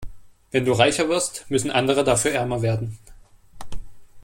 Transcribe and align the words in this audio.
Wenn 0.49 0.65
du 0.65 0.71
reicher 0.71 1.09
wirst, 1.09 1.45
müssen 1.51 1.69
andere 1.69 2.03
dafür 2.03 2.31
ärmer 2.31 2.63
werden. 2.63 2.97